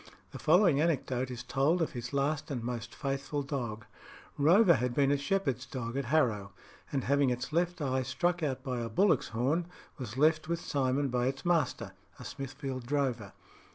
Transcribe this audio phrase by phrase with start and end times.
[0.31, 3.85] The following anecdote is told of his last and most faithful dog:
[4.35, 6.53] Rover had been a shepherd's dog at Harrow,
[6.91, 9.67] and having its left eye struck out by a bullock's horn,
[9.99, 13.33] was left with Simon by its master, a Smithfield drover.